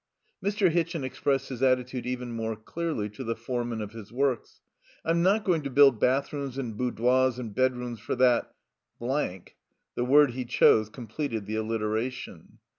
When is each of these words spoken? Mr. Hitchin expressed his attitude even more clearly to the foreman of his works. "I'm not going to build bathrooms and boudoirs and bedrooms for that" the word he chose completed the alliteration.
Mr. 0.43 0.71
Hitchin 0.71 1.03
expressed 1.03 1.49
his 1.49 1.61
attitude 1.61 2.07
even 2.07 2.31
more 2.31 2.55
clearly 2.55 3.07
to 3.09 3.23
the 3.23 3.35
foreman 3.35 3.81
of 3.81 3.91
his 3.91 4.11
works. 4.11 4.59
"I'm 5.05 5.21
not 5.21 5.43
going 5.43 5.61
to 5.61 5.69
build 5.69 5.99
bathrooms 5.99 6.57
and 6.57 6.75
boudoirs 6.75 7.37
and 7.37 7.53
bedrooms 7.53 7.99
for 7.99 8.15
that" 8.15 8.51
the 8.99 9.25
word 9.99 10.31
he 10.31 10.43
chose 10.45 10.89
completed 10.89 11.45
the 11.45 11.57
alliteration. 11.57 12.57